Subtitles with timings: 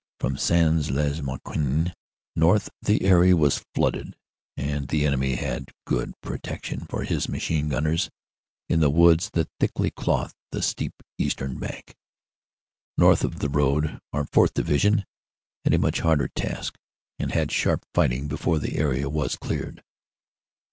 [0.19, 1.93] From Sains lez Marquion
[2.35, 4.15] north the area was flooded
[4.57, 8.09] and the enemy had good protection for his machine gunners
[8.67, 11.93] in the woods that thickly clothed the steep eastern bank.
[12.97, 14.55] North of the road our 4th.
[14.55, 15.05] Division
[15.63, 16.79] had a much harder task
[17.19, 19.83] and had sharp fighting before the area was cleared.